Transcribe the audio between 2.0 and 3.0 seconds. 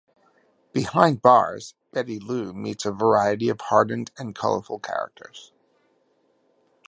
Lou meets a